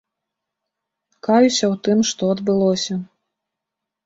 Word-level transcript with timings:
Каюся 1.27 1.65
ў 1.67 1.69
тым, 1.89 1.97
што 2.13 2.23
адбылося. 2.37 2.95